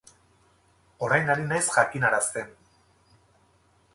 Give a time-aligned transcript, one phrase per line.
[1.07, 2.49] Orain ari naiz jakinarazten.